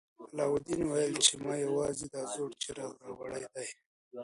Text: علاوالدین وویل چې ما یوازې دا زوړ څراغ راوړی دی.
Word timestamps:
علاوالدین 0.31 0.81
وویل 0.85 1.15
چې 1.25 1.33
ما 1.43 1.53
یوازې 1.65 2.05
دا 2.13 2.21
زوړ 2.33 2.51
څراغ 2.61 2.93
راوړی 3.03 3.43
دی. 3.53 3.67